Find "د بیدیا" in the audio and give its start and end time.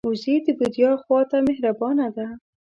0.45-0.91